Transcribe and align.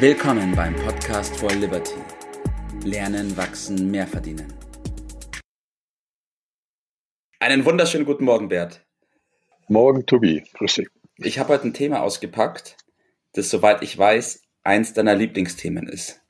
Willkommen 0.00 0.54
beim 0.54 0.76
Podcast 0.76 1.36
for 1.38 1.50
Liberty. 1.50 1.96
Lernen, 2.84 3.36
wachsen, 3.36 3.90
mehr 3.90 4.06
verdienen. 4.06 4.52
Einen 7.40 7.64
wunderschönen 7.64 8.04
guten 8.04 8.24
Morgen, 8.24 8.48
Bert. 8.48 8.86
Morgen, 9.66 10.06
Tobi. 10.06 10.44
Grüß 10.54 10.74
dich. 10.74 10.88
Ich 11.16 11.40
habe 11.40 11.48
heute 11.52 11.64
ein 11.64 11.74
Thema 11.74 12.00
ausgepackt, 12.02 12.76
das, 13.32 13.50
soweit 13.50 13.82
ich 13.82 13.98
weiß, 13.98 14.44
eins 14.62 14.94
deiner 14.94 15.16
Lieblingsthemen 15.16 15.88
ist. 15.88 16.20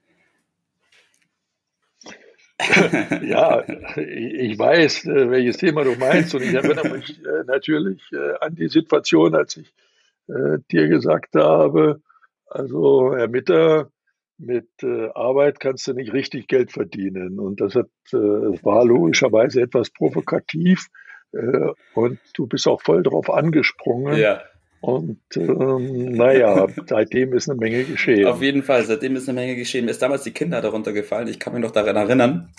ja, 3.23 3.69
ich 3.99 4.59
weiß, 4.59 5.05
äh, 5.05 5.31
welches 5.31 5.59
Thema 5.59 5.85
du 5.85 5.95
meinst 5.97 6.35
und 6.35 6.41
ich 6.41 6.55
erinnere 6.55 6.89
mich 6.89 7.23
äh, 7.23 7.45
natürlich 7.47 8.01
äh, 8.13 8.33
an 8.41 8.55
die 8.55 8.69
Situation, 8.69 9.35
als 9.35 9.59
ich 9.59 9.71
dir 10.71 10.89
gesagt 10.89 11.35
habe, 11.37 12.03
also 12.51 13.15
Herr 13.15 13.29
Mitter, 13.29 13.91
mit 14.39 14.69
Arbeit 15.15 15.59
kannst 15.59 15.89
du 15.89 15.95
nicht 15.95 16.13
richtig 16.13 16.47
Geld 16.47 16.71
verdienen. 16.71 17.41
Und 17.41 17.61
das 17.61 17.75
hat, 17.75 17.89
war 18.13 18.85
logischerweise 18.85 19.61
etwas 19.61 19.91
provokativ 19.91 20.87
und 21.95 22.19
du 22.35 22.47
bist 22.47 22.67
auch 22.69 22.81
voll 22.81 23.03
drauf 23.03 23.31
angesprungen. 23.31 24.17
Ja. 24.17 24.43
Und 24.81 25.21
ähm, 25.35 26.13
naja, 26.13 26.67
seitdem 26.87 27.33
ist 27.33 27.51
eine 27.51 27.59
Menge 27.59 27.85
geschehen. 27.85 28.27
Auf 28.27 28.43
jeden 28.43 28.63
Fall, 28.63 28.85
seitdem 28.85 29.17
ist 29.17 29.29
eine 29.29 29.41
Menge 29.41 29.57
geschehen. 29.57 29.85
Mir 29.85 29.91
ist 29.91 30.03
damals 30.03 30.23
die 30.23 30.31
Kinder 30.31 30.61
darunter 30.61 30.93
gefallen, 30.93 31.29
ich 31.29 31.41
kann 31.41 31.53
mich 31.53 31.63
noch 31.63 31.73
daran 31.73 31.97
erinnern. 31.97 32.53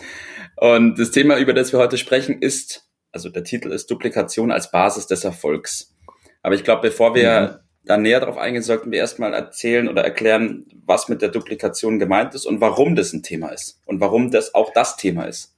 Und 0.58 1.00
das 1.00 1.12
Thema, 1.12 1.38
über 1.38 1.54
das 1.54 1.72
wir 1.72 1.80
heute 1.80 1.98
sprechen, 1.98 2.42
ist, 2.42 2.90
also 3.12 3.30
der 3.30 3.44
Titel 3.44 3.72
ist 3.72 3.90
Duplikation 3.90 4.52
als 4.52 4.70
Basis 4.70 5.08
des 5.08 5.24
Erfolgs. 5.24 5.96
Aber 6.42 6.56
ich 6.56 6.64
glaube, 6.64 6.82
bevor 6.82 7.16
wir 7.16 7.42
mhm. 7.42 7.69
Da 7.90 7.98
näher 7.98 8.20
drauf 8.20 8.38
eingehen, 8.38 8.62
sollten 8.62 8.92
wir 8.92 9.00
erstmal 9.00 9.34
erzählen 9.34 9.90
oder 9.90 10.04
erklären, 10.04 10.68
was 10.86 11.10
mit 11.10 11.24
der 11.24 11.30
Duplikation 11.30 11.98
gemeint 11.98 12.36
ist 12.36 12.46
und 12.46 12.62
warum 12.62 12.96
das 12.96 13.14
ein 13.14 13.24
Thema 13.24 13.50
ist 13.50 13.82
und 13.86 14.00
warum 14.00 14.30
das 14.30 14.54
auch 14.54 14.72
das 14.74 14.96
Thema 14.96 15.24
ist. 15.24 15.56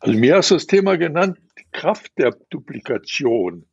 Also 0.00 0.18
mir 0.18 0.36
hast 0.36 0.50
du 0.50 0.56
das 0.56 0.66
Thema 0.66 0.98
genannt, 0.98 1.38
die 1.58 1.64
Kraft 1.72 2.12
der 2.18 2.36
Duplikation. 2.50 3.64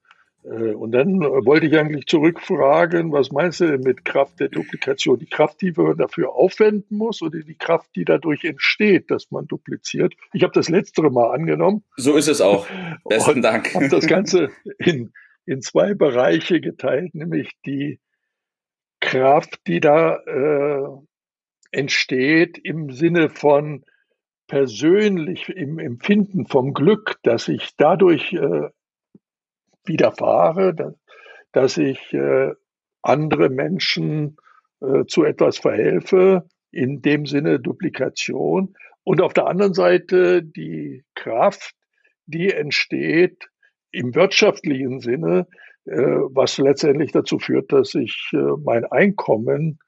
Äh, 0.46 0.74
und 0.74 0.94
dann 0.94 1.20
wollte 1.20 1.66
ich 1.66 1.78
eigentlich 1.78 2.06
zurückfragen, 2.06 3.12
was 3.12 3.34
meinst 3.34 3.60
du 3.60 3.68
denn 3.68 3.82
mit 3.82 4.06
Kraft 4.06 4.40
der 4.40 4.48
Duplikation? 4.48 5.20
Die 5.20 5.26
Kraft, 5.26 5.60
die 5.62 5.74
man 5.74 5.98
dafür 5.98 6.34
aufwenden 6.34 6.98
muss 6.98 7.22
oder 7.22 7.40
die 7.40 7.56
Kraft, 7.56 7.90
die 7.98 8.06
dadurch 8.06 8.46
entsteht, 8.46 9.12
dass 9.12 9.30
man 9.30 9.46
dupliziert? 9.46 10.14
Ich 10.32 10.44
habe 10.44 10.54
das 10.54 10.70
letztere 10.70 11.12
mal 11.12 11.34
angenommen. 11.34 11.84
So 11.98 12.16
ist 12.16 12.30
es 12.30 12.40
auch. 12.40 12.66
Besten 13.10 13.42
Dank. 13.42 13.76
Habe 13.76 13.90
das 13.90 14.08
Ganze 14.08 14.52
in, 14.78 15.12
in 15.46 15.62
zwei 15.62 15.94
Bereiche 15.94 16.62
geteilt, 16.62 17.16
nämlich 17.16 17.52
die 17.66 18.00
Kraft, 19.00 19.60
die 19.68 19.80
da 19.80 20.18
äh, 20.18 20.88
entsteht 21.72 22.58
im 22.58 22.92
Sinne 22.92 23.30
von 23.30 23.84
persönlich 24.48 25.50
im 25.50 25.80
Empfinden 25.80 26.46
vom 26.46 26.74
Glück, 26.74 27.18
dass 27.24 27.48
ich 27.48 27.76
dadurch 27.78 28.34
äh, 28.34 28.70
widerfahre, 29.86 30.74
dass, 30.74 30.94
dass 31.52 31.78
ich 31.78 32.14
äh, 32.14 32.52
andere 33.02 33.50
Menschen 33.50 34.38
äh, 34.82 35.06
zu 35.06 35.24
etwas 35.24 35.58
verhelfe, 35.58 36.48
in 36.72 37.02
dem 37.02 37.26
Sinne 37.26 37.60
Duplikation. 37.60 38.76
Und 39.04 39.22
auf 39.22 39.34
der 39.34 39.48
anderen 39.48 39.74
Seite 39.74 40.44
die 40.44 41.04
Kraft, 41.14 41.76
die 42.26 42.52
entsteht 42.52 43.50
im 43.94 44.14
wirtschaftlichen 44.16 45.00
Sinne, 45.00 45.48
äh, 45.86 45.96
was 45.96 46.58
letztendlich 46.58 47.12
dazu 47.12 47.40
führt, 47.40 47.72
dass 47.72 47.96
ich 47.96 48.32
äh, 48.34 48.38
mein 48.64 48.86
Einkommen 48.86 49.80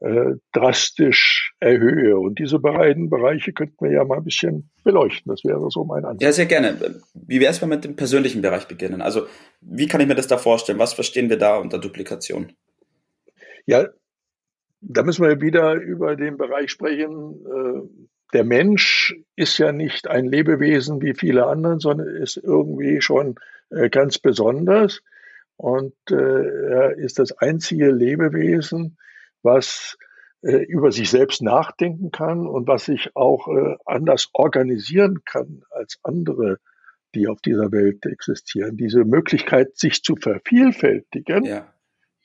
äh, 0.00 0.36
drastisch 0.52 1.52
erhöhe. 1.58 2.18
Und 2.18 2.38
diese 2.38 2.60
beiden 2.60 3.10
Bereiche 3.10 3.52
könnten 3.52 3.84
wir 3.84 3.90
ja 3.90 4.04
mal 4.04 4.18
ein 4.18 4.24
bisschen 4.24 4.70
beleuchten. 4.84 5.30
Das 5.30 5.44
wäre 5.44 5.70
so 5.70 5.84
mein 5.84 6.04
Ansatz. 6.04 6.22
Ja, 6.22 6.32
sehr 6.32 6.46
gerne. 6.46 7.00
Wie 7.14 7.40
wäre 7.40 7.50
es, 7.50 7.60
wenn 7.60 7.68
wir 7.68 7.76
mit 7.76 7.84
dem 7.84 7.96
persönlichen 7.96 8.40
Bereich 8.40 8.68
beginnen? 8.68 9.02
Also, 9.02 9.26
wie 9.60 9.86
kann 9.86 10.00
ich 10.00 10.06
mir 10.06 10.14
das 10.14 10.28
da 10.28 10.38
vorstellen? 10.38 10.78
Was 10.78 10.94
verstehen 10.94 11.28
wir 11.28 11.38
da 11.38 11.58
unter 11.58 11.78
Duplikation? 11.78 12.52
Ja, 13.66 13.88
da 14.80 15.02
müssen 15.02 15.26
wir 15.26 15.40
wieder 15.40 15.74
über 15.74 16.14
den 16.14 16.36
Bereich 16.36 16.70
sprechen. 16.70 17.44
Äh, 18.32 18.36
der 18.36 18.44
Mensch 18.44 19.14
ist 19.36 19.58
ja 19.58 19.72
nicht 19.72 20.08
ein 20.08 20.26
Lebewesen 20.26 21.02
wie 21.02 21.14
viele 21.14 21.46
anderen, 21.46 21.80
sondern 21.80 22.08
ist 22.08 22.36
irgendwie 22.36 23.00
schon 23.00 23.36
äh, 23.70 23.88
ganz 23.88 24.18
besonders. 24.18 25.02
Und 25.56 25.94
er 26.08 26.96
ist 26.96 27.18
das 27.18 27.32
einzige 27.32 27.90
Lebewesen, 27.90 28.96
was 29.42 29.98
äh, 30.42 30.58
über 30.58 30.92
sich 30.92 31.10
selbst 31.10 31.42
nachdenken 31.42 32.12
kann 32.12 32.46
und 32.46 32.68
was 32.68 32.84
sich 32.84 33.10
auch 33.16 33.48
äh, 33.48 33.76
anders 33.84 34.28
organisieren 34.34 35.24
kann 35.24 35.64
als 35.70 35.98
andere, 36.04 36.58
die 37.16 37.26
auf 37.26 37.40
dieser 37.40 37.72
Welt 37.72 38.06
existieren. 38.06 38.76
Diese 38.76 39.04
Möglichkeit, 39.04 39.76
sich 39.76 40.04
zu 40.04 40.14
vervielfältigen, 40.14 41.44
ja. 41.44 41.66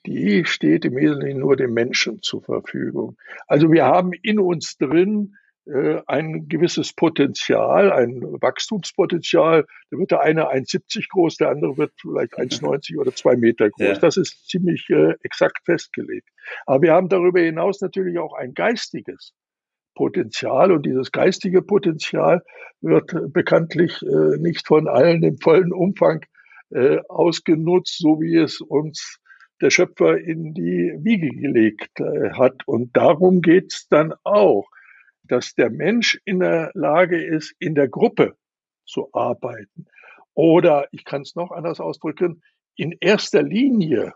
die 0.06 0.46
steht 0.46 0.86
im 0.86 0.96
Wesentlichen 0.96 1.40
nur 1.40 1.56
dem 1.56 1.74
Menschen 1.74 2.22
zur 2.22 2.44
Verfügung. 2.44 3.18
Also 3.48 3.72
wir 3.72 3.86
haben 3.86 4.14
in 4.14 4.40
uns 4.40 4.78
drin 4.78 5.34
äh, 5.34 5.43
ein 5.66 6.50
gewisses 6.50 6.92
Potenzial, 6.92 7.92
ein 7.94 8.22
Wachstumspotenzial. 8.22 9.66
Da 9.92 9.98
wird 9.98 10.12
der 10.12 10.20
eine 10.20 10.50
1,70 10.50 11.08
groß, 11.10 11.38
der 11.38 11.50
andere 11.50 11.78
wird 11.78 11.94
vielleicht 12.02 12.38
1,90 12.38 12.98
oder 12.98 13.16
zwei 13.16 13.38
Meter 13.38 13.70
groß. 13.70 13.88
Ja. 13.88 14.00
Das 14.00 14.18
ist 14.18 14.50
ziemlich 14.50 14.90
äh, 14.90 15.14
exakt 15.24 15.64
festgelegt. 15.64 16.28
Aber 16.66 16.82
wir 16.82 16.94
haben 16.94 17.08
darüber 17.08 17.40
hinaus 17.40 17.80
natürlich 17.80 18.20
auch 18.20 18.34
ein 18.34 18.54
geistiges 18.54 19.34
Potenzial 19.96 20.72
und 20.72 20.86
dieses 20.86 21.12
geistige 21.12 21.62
Potenzial 21.62 22.44
wird 22.82 23.16
bekanntlich 23.32 24.02
äh, 24.02 24.38
nicht 24.40 24.68
von 24.68 24.88
allen 24.88 25.24
im 25.24 25.38
vollen 25.38 25.72
Umfang 25.72 26.26
äh, 26.72 27.00
ausgenutzt, 27.08 28.00
so 28.00 28.20
wie 28.20 28.38
es 28.38 28.60
uns 28.60 29.20
der 29.62 29.70
Schöpfer 29.70 30.18
in 30.18 30.54
die 30.54 30.94
Wiege 31.00 31.30
gelegt 31.30 32.00
äh, 32.00 32.32
hat. 32.32 32.68
Und 32.68 32.98
darum 32.98 33.42
geht's 33.42 33.88
dann 33.88 34.14
auch 34.24 34.68
dass 35.34 35.56
der 35.56 35.72
Mensch 35.72 36.22
in 36.26 36.40
der 36.40 36.70
Lage 36.76 37.20
ist, 37.20 37.56
in 37.58 37.74
der 37.74 37.88
Gruppe 37.88 38.38
zu 38.86 39.10
arbeiten. 39.14 39.88
Oder 40.36 40.88
ich 40.92 41.06
kann 41.06 41.24
es 41.24 41.34
noch 41.34 41.50
anders 41.50 41.80
ausdrücken, 41.80 42.44
in 42.76 42.96
erster 43.02 43.42
Linie 43.42 44.14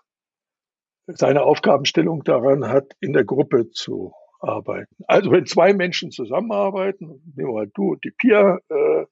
seine 1.07 1.41
Aufgabenstellung 1.41 2.23
daran 2.23 2.67
hat, 2.67 2.93
in 2.99 3.13
der 3.13 3.23
Gruppe 3.23 3.71
zu 3.71 4.13
arbeiten. 4.39 4.95
Also 5.07 5.31
wenn 5.31 5.47
zwei 5.47 5.73
Menschen 5.73 6.11
zusammenarbeiten, 6.11 7.07
nehmen 7.35 7.49
wir 7.49 7.53
mal 7.53 7.71
du 7.73 7.93
und 7.93 8.03
die 8.03 8.11
Pia, 8.11 8.59
äh, 8.69 9.05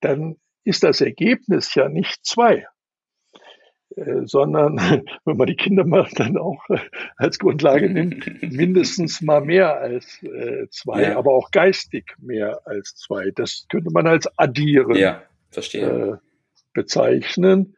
dann 0.00 0.36
ist 0.62 0.82
das 0.82 1.00
Ergebnis 1.00 1.74
ja 1.74 1.88
nicht 1.88 2.26
zwei, 2.26 2.66
sondern 4.24 4.76
wenn 5.24 5.36
man 5.36 5.46
die 5.46 5.56
Kinder 5.56 5.84
mal 5.84 6.06
dann 6.14 6.36
auch 6.36 6.62
äh, 6.68 6.78
als 7.16 7.38
Grundlage 7.38 7.88
nimmt, 7.88 8.42
mindestens 8.42 9.22
mal 9.22 9.40
mehr 9.40 9.78
als 9.78 10.22
äh, 10.22 10.68
zwei, 10.70 11.02
ja. 11.02 11.16
aber 11.16 11.32
auch 11.32 11.50
geistig 11.50 12.14
mehr 12.18 12.60
als 12.66 12.94
zwei. 12.96 13.30
Das 13.34 13.66
könnte 13.70 13.90
man 13.90 14.06
als 14.06 14.26
addieren 14.38 14.96
ja, 14.96 15.22
verstehe. 15.50 16.20
bezeichnen, 16.74 17.76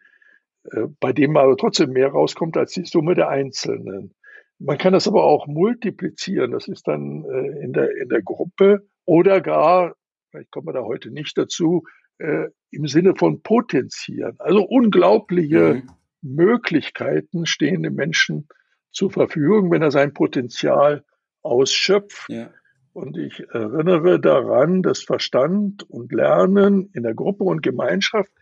bei 1.00 1.12
dem 1.12 1.36
aber 1.36 1.56
trotzdem 1.56 1.92
mehr 1.92 2.08
rauskommt 2.08 2.56
als 2.56 2.72
die 2.72 2.84
Summe 2.84 3.14
der 3.14 3.28
Einzelnen. 3.28 4.14
Man 4.58 4.76
kann 4.76 4.92
das 4.92 5.06
aber 5.06 5.24
auch 5.24 5.46
multiplizieren. 5.46 6.50
Das 6.50 6.68
ist 6.68 6.86
dann 6.88 7.24
in 7.62 7.72
der, 7.72 7.96
in 7.96 8.08
der 8.08 8.22
Gruppe 8.22 8.86
oder 9.06 9.40
gar, 9.40 9.94
vielleicht 10.30 10.50
kommen 10.50 10.66
wir 10.66 10.72
da 10.74 10.82
heute 10.82 11.10
nicht 11.10 11.38
dazu, 11.38 11.84
im 12.18 12.86
Sinne 12.86 13.14
von 13.16 13.40
potenzieren. 13.42 14.34
Also 14.40 14.62
unglaubliche 14.62 15.74
mhm. 15.74 15.90
Möglichkeiten 16.22 17.46
stehen 17.46 17.82
dem 17.82 17.94
Menschen 17.94 18.48
zur 18.90 19.10
Verfügung, 19.10 19.70
wenn 19.70 19.82
er 19.82 19.90
sein 19.90 20.12
Potenzial 20.12 21.04
ausschöpft. 21.42 22.28
Ja. 22.28 22.50
Und 22.92 23.16
ich 23.16 23.40
erinnere 23.50 24.18
daran, 24.18 24.82
dass 24.82 25.02
Verstand 25.02 25.88
und 25.88 26.12
Lernen 26.12 26.90
in 26.94 27.04
der 27.04 27.14
Gruppe 27.14 27.44
und 27.44 27.62
Gemeinschaft 27.62 28.32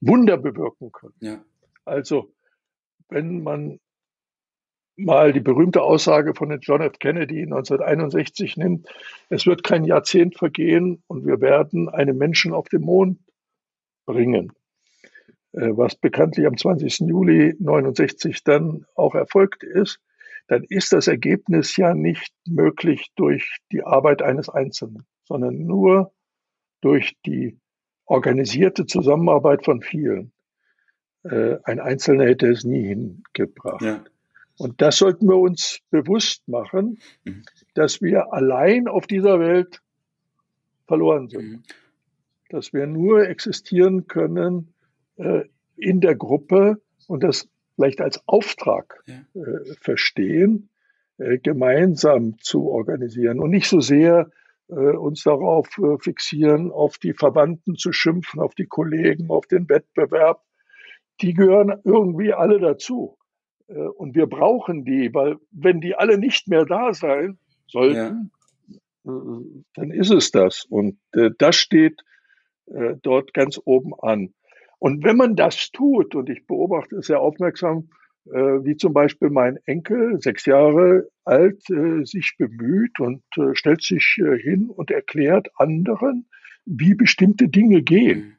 Wunder 0.00 0.36
bewirken 0.36 0.92
können. 0.92 1.14
Ja. 1.20 1.44
Also, 1.84 2.32
wenn 3.08 3.42
man 3.42 3.80
mal 4.96 5.32
die 5.32 5.40
berühmte 5.40 5.82
Aussage 5.82 6.34
von 6.34 6.56
John 6.60 6.82
F. 6.82 6.98
Kennedy 6.98 7.42
1961 7.42 8.56
nimmt, 8.56 8.88
es 9.30 9.46
wird 9.46 9.64
kein 9.64 9.84
Jahrzehnt 9.84 10.36
vergehen 10.36 11.02
und 11.06 11.26
wir 11.26 11.40
werden 11.40 11.88
einen 11.88 12.18
Menschen 12.18 12.52
auf 12.52 12.68
den 12.68 12.82
Mond 12.82 13.18
bringen. 14.04 14.52
Äh, 15.52 15.76
was 15.76 15.94
bekanntlich 15.94 16.46
am 16.46 16.56
20. 16.56 17.00
Juli 17.00 17.54
69 17.58 18.42
dann 18.44 18.86
auch 18.94 19.14
erfolgt 19.14 19.62
ist, 19.62 20.00
dann 20.48 20.64
ist 20.64 20.92
das 20.92 21.06
Ergebnis 21.06 21.76
ja 21.76 21.94
nicht 21.94 22.32
möglich 22.46 23.10
durch 23.16 23.58
die 23.70 23.84
Arbeit 23.84 24.22
eines 24.22 24.48
Einzelnen, 24.48 25.04
sondern 25.24 25.64
nur 25.66 26.12
durch 26.80 27.16
die 27.24 27.58
organisierte 28.06 28.86
Zusammenarbeit 28.86 29.64
von 29.64 29.82
vielen. 29.82 30.32
Äh, 31.22 31.58
ein 31.64 31.80
Einzelner 31.80 32.24
hätte 32.24 32.50
es 32.50 32.64
nie 32.64 32.86
hingebracht. 32.88 33.82
Ja. 33.82 34.04
Und 34.58 34.80
das 34.80 34.98
sollten 34.98 35.28
wir 35.28 35.36
uns 35.36 35.80
bewusst 35.90 36.46
machen, 36.48 36.98
mhm. 37.24 37.44
dass 37.74 38.02
wir 38.02 38.32
allein 38.32 38.88
auf 38.88 39.06
dieser 39.06 39.38
Welt 39.38 39.80
verloren 40.86 41.28
sind. 41.28 41.50
Mhm. 41.50 41.62
Dass 42.48 42.72
wir 42.72 42.86
nur 42.86 43.28
existieren 43.28 44.06
können 44.06 44.71
äh, 45.22 45.44
in 45.76 46.00
der 46.00 46.14
Gruppe 46.14 46.80
und 47.08 47.22
das 47.22 47.48
vielleicht 47.76 48.00
als 48.00 48.22
Auftrag 48.26 49.02
ja. 49.06 49.24
äh, 49.40 49.74
verstehen, 49.80 50.68
äh, 51.18 51.38
gemeinsam 51.38 52.38
zu 52.38 52.68
organisieren 52.68 53.40
und 53.40 53.50
nicht 53.50 53.68
so 53.68 53.80
sehr 53.80 54.30
äh, 54.68 54.96
uns 54.96 55.24
darauf 55.24 55.68
äh, 55.78 55.98
fixieren, 55.98 56.70
auf 56.70 56.96
die 56.98 57.12
Verwandten 57.12 57.76
zu 57.76 57.92
schimpfen, 57.92 58.40
auf 58.40 58.54
die 58.54 58.66
Kollegen, 58.66 59.30
auf 59.30 59.46
den 59.46 59.68
Wettbewerb. 59.68 60.42
Die 61.20 61.34
gehören 61.34 61.80
irgendwie 61.84 62.32
alle 62.32 62.58
dazu. 62.58 63.18
Äh, 63.68 63.74
und 63.74 64.14
wir 64.14 64.26
brauchen 64.26 64.84
die, 64.84 65.12
weil 65.12 65.36
wenn 65.50 65.80
die 65.80 65.94
alle 65.94 66.16
nicht 66.16 66.48
mehr 66.48 66.64
da 66.64 66.94
sein 66.94 67.38
sollten, 67.66 68.30
ja. 68.68 69.10
dann 69.74 69.90
ist 69.90 70.10
es 70.10 70.30
das. 70.30 70.64
Und 70.64 70.98
das 71.38 71.56
steht 71.56 72.02
dort 73.02 73.34
ganz 73.34 73.60
oben 73.64 73.92
an. 73.98 74.32
Und 74.82 75.04
wenn 75.04 75.16
man 75.16 75.36
das 75.36 75.70
tut, 75.70 76.16
und 76.16 76.28
ich 76.28 76.44
beobachte 76.44 76.96
es 76.96 77.06
sehr 77.06 77.20
aufmerksam, 77.20 77.90
wie 78.24 78.76
zum 78.76 78.92
Beispiel 78.92 79.30
mein 79.30 79.58
Enkel, 79.64 80.20
sechs 80.20 80.44
Jahre 80.44 81.08
alt, 81.24 81.62
sich 82.02 82.34
bemüht 82.36 82.98
und 82.98 83.22
stellt 83.52 83.80
sich 83.80 84.02
hin 84.40 84.68
und 84.68 84.90
erklärt 84.90 85.50
anderen, 85.54 86.26
wie 86.64 86.96
bestimmte 86.96 87.48
Dinge 87.48 87.82
gehen. 87.82 88.18
Mhm. 88.18 88.32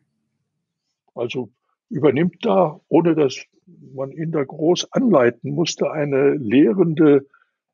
Also 1.16 1.50
übernimmt 1.90 2.46
da, 2.46 2.82
ohne 2.90 3.16
dass 3.16 3.42
man 3.94 4.12
ihn 4.12 4.34
da 4.34 4.44
groß 4.44 4.92
anleiten 4.92 5.52
musste, 5.52 5.92
eine 5.92 6.34
lehrende 6.34 7.26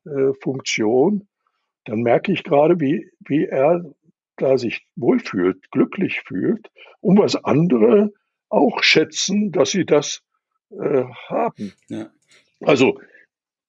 äh, 0.04 0.32
Funktion, 0.40 1.26
dann 1.86 2.02
merke 2.02 2.30
ich 2.30 2.44
gerade, 2.44 2.78
wie, 2.78 3.10
wie 3.18 3.46
er 3.46 3.84
da 4.36 4.58
sich 4.58 4.86
wohlfühlt, 4.94 5.72
glücklich 5.72 6.20
fühlt, 6.20 6.70
um 7.00 7.18
was 7.18 7.34
andere 7.44 8.12
auch 8.50 8.82
schätzen, 8.82 9.52
dass 9.52 9.70
sie 9.70 9.86
das 9.86 10.22
äh, 10.70 11.04
haben. 11.28 11.72
Ja. 11.88 12.10
Also 12.60 13.00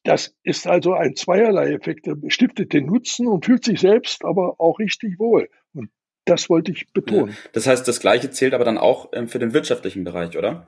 das 0.04 0.36
ist 0.44 0.68
also 0.68 0.94
ein 0.94 1.16
zweierlei 1.16 1.74
Effekt. 1.74 2.07
Er 2.07 2.18
stiftet 2.28 2.74
den 2.74 2.88
Nutzen 2.88 3.28
und 3.28 3.45
fühlt 3.45 3.63
sich 3.63 3.80
selbst 3.80 4.25
aber 4.25 4.60
auch 4.60 4.80
richtig 4.80 5.19
wohl. 5.19 5.50
Und 5.74 5.92
das 6.25 6.50
wollte 6.50 6.72
ich 6.72 6.92
betonen. 6.92 7.30
Ja. 7.30 7.50
Das 7.54 7.68
heißt, 7.68 7.88
das 7.88 8.00
Gleiche 8.00 8.31
zählt 8.31 8.54
aber 8.54 8.66
dann 8.66 8.78
auch 8.78 9.10
ähm, 9.13 9.28
für 9.28 9.39
den 9.39 9.54
wirtschaftlichen 9.54 10.04
Bereich, 10.04 10.38
oder? 10.38 10.68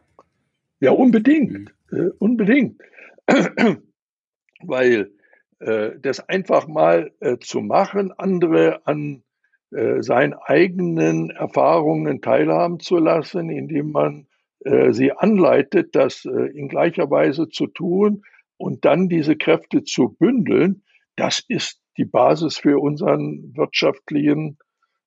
Ja, 0.79 0.91
unbedingt. 0.91 1.73
Mhm. 1.89 1.97
Äh, 1.97 2.09
unbedingt. 2.19 2.81
Weil 4.61 5.11
äh, 5.59 5.91
das 5.99 6.27
einfach 6.29 6.67
mal 6.67 7.11
äh, 7.19 7.37
zu 7.39 7.61
machen, 7.61 8.11
andere 8.11 8.85
an 8.85 9.23
äh, 9.73 10.03
seinen 10.03 10.33
eigenen 10.33 11.31
Erfahrungen 11.31 12.21
teilhaben 12.21 12.79
zu 12.79 12.97
lassen, 12.97 13.49
indem 13.49 13.91
man 13.91 14.27
äh, 14.65 14.93
sie 14.93 15.11
anleitet, 15.11 15.95
das 15.95 16.25
äh, 16.25 16.29
in 16.29 16.67
gleicher 16.67 17.09
Weise 17.09 17.49
zu 17.49 17.65
tun 17.67 18.21
und 18.57 18.85
dann 18.85 19.09
diese 19.09 19.35
Kräfte 19.35 19.83
zu 19.83 20.09
bündeln, 20.09 20.83
das 21.15 21.43
ist 21.47 21.81
die 21.97 22.05
Basis 22.05 22.57
für 22.57 22.79
unseren 22.79 23.55
wirtschaftlichen 23.55 24.59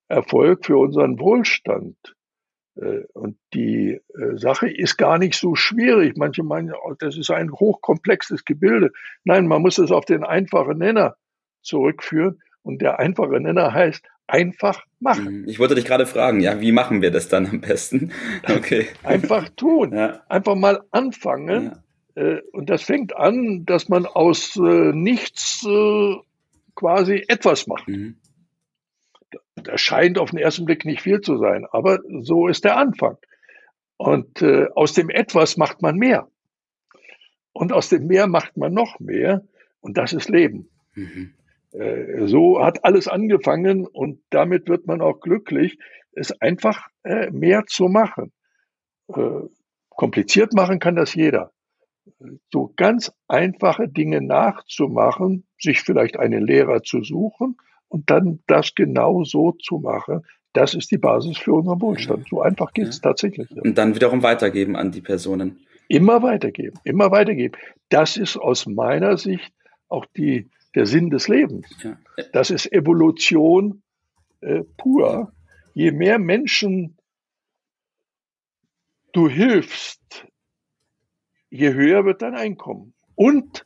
Erfolg, 0.08 0.66
für 0.66 0.78
unseren 0.78 1.18
Wohlstand. 1.18 1.96
Und 3.14 3.38
die 3.54 3.98
Sache 4.34 4.68
ist 4.68 4.98
gar 4.98 5.18
nicht 5.18 5.34
so 5.34 5.54
schwierig. 5.54 6.16
Manche 6.16 6.42
meinen, 6.42 6.74
oh, 6.74 6.92
das 6.98 7.16
ist 7.16 7.30
ein 7.30 7.50
hochkomplexes 7.50 8.44
Gebilde. 8.44 8.92
Nein, 9.24 9.48
man 9.48 9.62
muss 9.62 9.78
es 9.78 9.90
auf 9.90 10.04
den 10.04 10.22
einfachen 10.22 10.78
Nenner 10.78 11.16
zurückführen. 11.62 12.40
Und 12.62 12.82
der 12.82 12.98
einfache 12.98 13.40
Nenner 13.40 13.72
heißt 13.72 14.06
einfach 14.26 14.84
machen. 15.00 15.42
Mhm. 15.42 15.48
Ich 15.48 15.58
wollte 15.58 15.74
dich 15.74 15.84
gerade 15.84 16.06
fragen, 16.06 16.40
ja, 16.40 16.60
wie 16.60 16.72
machen 16.72 17.02
wir 17.02 17.10
das 17.10 17.28
dann 17.28 17.46
am 17.46 17.60
besten? 17.60 18.12
Okay. 18.48 18.86
Einfach 19.02 19.48
tun. 19.50 19.92
Ja. 19.94 20.22
Einfach 20.28 20.54
mal 20.54 20.82
anfangen. 20.90 21.72
Ja. 22.16 22.22
Äh, 22.22 22.42
und 22.52 22.70
das 22.70 22.82
fängt 22.82 23.16
an, 23.16 23.64
dass 23.66 23.88
man 23.88 24.06
aus 24.06 24.56
nichts 24.56 25.66
quasi 26.74 27.24
etwas 27.28 27.66
macht. 27.66 27.88
Mhm. 27.88 28.16
Das 29.54 29.80
scheint 29.80 30.18
auf 30.18 30.30
den 30.30 30.38
ersten 30.38 30.64
Blick 30.64 30.84
nicht 30.84 31.00
viel 31.00 31.20
zu 31.20 31.38
sein, 31.38 31.66
aber 31.70 32.00
so 32.20 32.46
ist 32.46 32.64
der 32.64 32.76
Anfang. 32.76 33.16
Und 33.96 34.42
äh, 34.42 34.68
aus 34.74 34.92
dem 34.92 35.08
etwas 35.08 35.56
macht 35.56 35.82
man 35.82 35.96
mehr. 35.96 36.28
Und 37.52 37.72
aus 37.72 37.88
dem 37.88 38.06
mehr 38.06 38.26
macht 38.26 38.56
man 38.56 38.74
noch 38.74 39.00
mehr. 39.00 39.42
Und 39.80 39.96
das 39.96 40.12
ist 40.12 40.28
Leben. 40.28 40.68
Mhm. 40.94 41.32
Äh, 41.78 42.26
so 42.26 42.62
hat 42.62 42.84
alles 42.84 43.08
angefangen 43.08 43.86
und 43.86 44.20
damit 44.30 44.68
wird 44.68 44.86
man 44.86 45.00
auch 45.00 45.20
glücklich, 45.20 45.78
es 46.12 46.32
einfach 46.40 46.88
äh, 47.04 47.30
mehr 47.30 47.64
zu 47.66 47.88
machen. 47.88 48.32
Äh, 49.08 49.42
kompliziert 49.90 50.52
machen 50.54 50.78
kann 50.78 50.96
das 50.96 51.14
jeder. 51.14 51.52
So 52.52 52.72
ganz 52.76 53.12
einfache 53.28 53.88
Dinge 53.88 54.20
nachzumachen, 54.20 55.44
sich 55.58 55.80
vielleicht 55.80 56.18
einen 56.18 56.46
Lehrer 56.46 56.82
zu 56.82 57.02
suchen 57.02 57.56
und 57.88 58.10
dann 58.10 58.40
das 58.46 58.74
genau 58.74 59.24
so 59.24 59.52
zu 59.52 59.78
machen, 59.78 60.22
das 60.52 60.74
ist 60.74 60.90
die 60.90 60.98
Basis 60.98 61.36
für 61.36 61.52
unseren 61.52 61.80
Wohlstand. 61.82 62.28
So 62.30 62.40
einfach 62.40 62.72
geht 62.72 62.88
es 62.88 62.96
ja. 62.96 63.10
tatsächlich. 63.10 63.50
Ja. 63.50 63.62
Und 63.62 63.76
dann 63.76 63.94
wiederum 63.94 64.22
weitergeben 64.22 64.76
an 64.76 64.90
die 64.90 65.02
Personen. 65.02 65.60
Immer 65.88 66.22
weitergeben, 66.22 66.78
immer 66.84 67.10
weitergeben. 67.10 67.56
Das 67.90 68.16
ist 68.16 68.36
aus 68.36 68.66
meiner 68.66 69.18
Sicht 69.18 69.52
auch 69.88 70.06
die, 70.16 70.48
der 70.76 70.86
Sinn 70.86 71.10
des 71.10 71.26
Lebens. 71.26 71.66
Ja. 71.82 71.98
Das 72.32 72.50
ist 72.50 72.70
Evolution 72.70 73.82
äh, 74.40 74.62
pur. 74.76 75.32
Je 75.74 75.90
mehr 75.90 76.18
Menschen 76.18 76.96
du 79.12 79.28
hilfst, 79.28 80.26
je 81.48 81.72
höher 81.72 82.04
wird 82.04 82.20
dein 82.20 82.34
Einkommen 82.34 82.92
und 83.14 83.64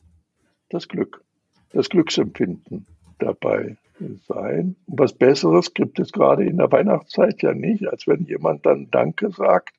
das 0.69 0.87
Glück, 0.87 1.25
das 1.71 1.89
Glücksempfinden 1.89 2.87
dabei 3.19 3.75
sein. 4.27 4.77
Und 4.85 4.99
was 4.99 5.13
Besseres 5.13 5.73
gibt 5.73 5.99
es 5.99 6.13
gerade 6.13 6.45
in 6.45 6.57
der 6.57 6.71
Weihnachtszeit 6.71 7.41
ja 7.41 7.53
nicht, 7.53 7.85
als 7.87 8.07
wenn 8.07 8.23
jemand 8.23 8.65
dann 8.65 8.89
Danke 8.91 9.31
sagt. 9.31 9.75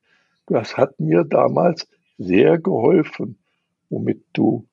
Das 0.47 0.77
hat 0.77 1.01
mir 1.01 1.25
damals 1.25 1.89
sehr 2.19 2.59
geholfen, 2.59 3.39
womit 3.89 4.25
du 4.35 4.67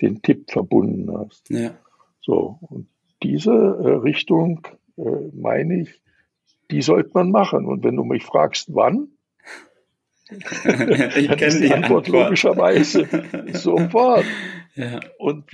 den 0.00 0.22
Tipp 0.22 0.50
verbunden 0.50 1.10
hast. 1.16 1.48
Ja. 1.50 1.74
So, 2.20 2.58
und 2.60 2.88
diese 3.22 3.52
äh, 3.52 3.88
Richtung, 3.96 4.66
äh, 4.96 5.02
meine 5.32 5.82
ich, 5.82 6.00
die 6.70 6.82
sollte 6.82 7.10
man 7.14 7.30
machen. 7.30 7.66
Und 7.66 7.84
wenn 7.84 7.96
du 7.96 8.04
mich 8.04 8.24
fragst, 8.24 8.74
wann, 8.74 9.08
ich 10.28 11.28
kenne 11.28 11.60
die 11.60 11.72
Antwort, 11.72 12.06
Antwort 12.06 12.08
logischerweise 12.08 13.08
sofort. 13.52 14.24
Ja. 14.74 15.00
Und 15.18 15.50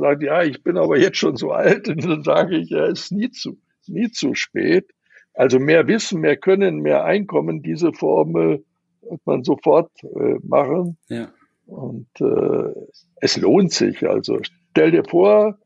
sagt, 0.00 0.22
ja, 0.22 0.42
ich 0.42 0.62
bin 0.62 0.76
aber 0.76 0.98
jetzt 0.98 1.16
schon 1.16 1.36
so 1.36 1.52
alt. 1.52 1.88
Und 1.88 2.04
dann 2.04 2.22
sage 2.24 2.56
ich, 2.56 2.70
ja, 2.70 2.86
es 2.86 3.04
ist 3.04 3.12
nie 3.12 3.30
zu, 3.30 3.58
nie 3.86 4.10
zu 4.10 4.34
spät. 4.34 4.90
Also 5.32 5.58
mehr 5.58 5.86
Wissen, 5.86 6.20
mehr 6.20 6.36
Können, 6.36 6.80
mehr 6.80 7.04
Einkommen, 7.04 7.62
diese 7.62 7.92
Formel 7.92 8.64
wird 9.02 9.20
man 9.24 9.44
sofort 9.44 9.90
äh, 10.02 10.38
machen. 10.42 10.98
Ja. 11.08 11.28
Und 11.66 12.08
äh, 12.20 12.72
es 13.16 13.36
lohnt 13.36 13.72
sich. 13.72 14.08
Also 14.08 14.40
stell 14.42 14.92
dir 14.92 15.04
vor, 15.04 15.58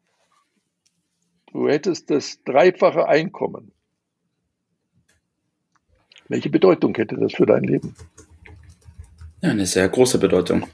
du 1.52 1.68
hättest 1.68 2.10
das 2.10 2.42
dreifache 2.44 3.06
Einkommen. 3.06 3.72
Welche 6.28 6.48
Bedeutung 6.48 6.94
hätte 6.94 7.16
das 7.16 7.34
für 7.34 7.46
dein 7.46 7.64
Leben? 7.64 7.94
Ja, 9.42 9.50
eine 9.50 9.66
sehr 9.66 9.88
große 9.88 10.18
Bedeutung. 10.18 10.66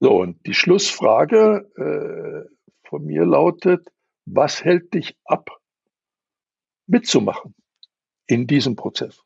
So, 0.00 0.20
und 0.20 0.46
die 0.46 0.54
Schlussfrage 0.54 1.68
äh, 1.76 2.48
von 2.88 3.04
mir 3.04 3.24
lautet, 3.24 3.88
was 4.24 4.62
hält 4.62 4.94
dich 4.94 5.16
ab, 5.24 5.50
mitzumachen 6.86 7.54
in 8.26 8.46
diesem 8.46 8.76
Prozess? 8.76 9.20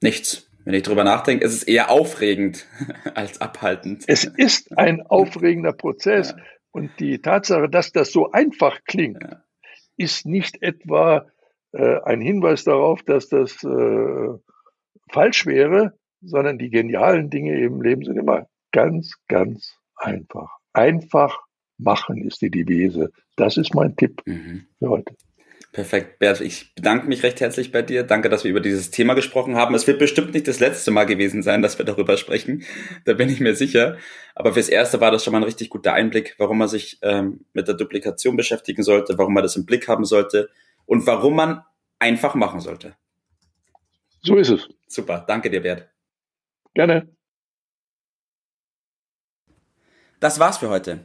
Nichts. 0.00 0.47
Wenn 0.64 0.74
ich 0.74 0.82
drüber 0.82 1.04
nachdenke, 1.04 1.44
ist 1.44 1.54
es 1.54 1.62
eher 1.62 1.90
aufregend 1.90 2.66
als 3.14 3.40
abhaltend. 3.40 4.04
Es 4.06 4.24
ist 4.24 4.76
ein 4.76 5.02
aufregender 5.06 5.72
Prozess. 5.72 6.34
Ja. 6.36 6.42
Und 6.70 6.90
die 7.00 7.20
Tatsache, 7.20 7.68
dass 7.68 7.92
das 7.92 8.12
so 8.12 8.30
einfach 8.30 8.80
klingt, 8.84 9.22
ja. 9.22 9.42
ist 9.96 10.26
nicht 10.26 10.62
etwa 10.62 11.26
äh, 11.72 12.00
ein 12.02 12.20
Hinweis 12.20 12.64
darauf, 12.64 13.02
dass 13.02 13.28
das 13.28 13.62
äh, 13.64 14.28
falsch 15.10 15.46
wäre, 15.46 15.98
sondern 16.20 16.58
die 16.58 16.70
genialen 16.70 17.30
Dinge 17.30 17.58
im 17.60 17.82
Leben 17.82 18.04
sind 18.04 18.18
immer 18.18 18.46
ganz, 18.72 19.14
ganz 19.28 19.76
einfach. 19.96 20.58
Einfach 20.72 21.40
machen 21.78 22.18
ist 22.18 22.42
die 22.42 22.50
Devise. 22.50 23.10
Das 23.36 23.56
ist 23.56 23.74
mein 23.74 23.96
Tipp 23.96 24.20
mhm. 24.26 24.66
für 24.78 24.90
heute. 24.90 25.14
Perfekt, 25.72 26.18
Bert. 26.18 26.40
Ich 26.40 26.74
bedanke 26.74 27.06
mich 27.06 27.22
recht 27.22 27.40
herzlich 27.40 27.70
bei 27.72 27.82
dir. 27.82 28.02
Danke, 28.02 28.30
dass 28.30 28.42
wir 28.42 28.50
über 28.50 28.60
dieses 28.60 28.90
Thema 28.90 29.14
gesprochen 29.14 29.56
haben. 29.56 29.74
Es 29.74 29.86
wird 29.86 29.98
bestimmt 29.98 30.32
nicht 30.32 30.48
das 30.48 30.60
letzte 30.60 30.90
Mal 30.90 31.04
gewesen 31.04 31.42
sein, 31.42 31.60
dass 31.60 31.78
wir 31.78 31.84
darüber 31.84 32.16
sprechen. 32.16 32.64
Da 33.04 33.12
bin 33.12 33.28
ich 33.28 33.38
mir 33.38 33.54
sicher. 33.54 33.98
Aber 34.34 34.54
fürs 34.54 34.70
Erste 34.70 35.00
war 35.00 35.10
das 35.10 35.24
schon 35.24 35.32
mal 35.32 35.40
ein 35.40 35.44
richtig 35.44 35.68
guter 35.68 35.92
Einblick, 35.92 36.34
warum 36.38 36.58
man 36.58 36.68
sich 36.68 36.98
ähm, 37.02 37.44
mit 37.52 37.68
der 37.68 37.74
Duplikation 37.74 38.36
beschäftigen 38.36 38.82
sollte, 38.82 39.18
warum 39.18 39.34
man 39.34 39.42
das 39.42 39.56
im 39.56 39.66
Blick 39.66 39.88
haben 39.88 40.04
sollte 40.04 40.48
und 40.86 41.06
warum 41.06 41.36
man 41.36 41.62
einfach 41.98 42.34
machen 42.34 42.60
sollte. 42.60 42.96
So 44.22 44.36
ist 44.36 44.48
es. 44.48 44.68
Super. 44.86 45.24
Danke 45.28 45.50
dir, 45.50 45.60
Bert. 45.60 45.88
Gerne. 46.74 47.08
Das 50.18 50.40
war's 50.40 50.58
für 50.58 50.70
heute. 50.70 51.04